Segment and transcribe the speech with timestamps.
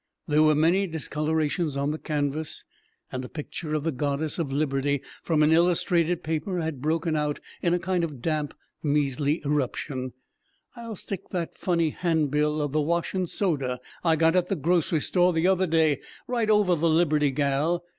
[0.27, 2.65] There were many discolorations on the canvas,
[3.11, 7.39] and a picture of the Goddess of Liberty from an illustrated paper had broken out
[7.61, 10.13] in a kind of damp, measly eruption.
[10.75, 15.33] "I'll stick that funny handbill of the 'Washin' Soda' I got at the grocery store
[15.33, 17.85] the other day right over the Liberty gal.